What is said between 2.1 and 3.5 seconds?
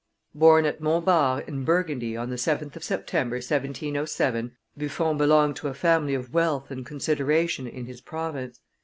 on the 7th of September,